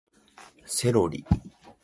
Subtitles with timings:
[0.65, 1.23] セロリ